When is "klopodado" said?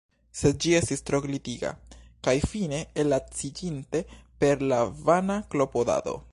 5.55-6.21